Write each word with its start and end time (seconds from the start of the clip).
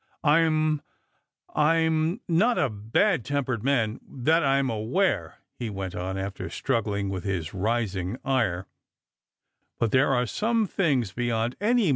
"I'm— 0.23 0.81
I'm 1.55 2.21
not 2.27 2.57
a 2.57 2.71
bad 2.71 3.23
tempered 3.23 3.63
man, 3.63 3.99
that 4.09 4.43
I'm 4.43 4.67
aware," 4.67 5.35
he 5.59 5.69
went 5.69 5.93
on, 5.93 6.17
after 6.17 6.49
struggling 6.49 7.09
with 7.09 7.23
his 7.23 7.49
i 7.53 7.81
ising 7.81 8.17
ire; 8.25 8.65
"but 9.77 9.91
there 9.91 10.11
are 10.11 10.25
some 10.25 10.65
things 10.65 11.13
beyond 11.13 11.55
any 11.61 11.89
a. 11.89 11.89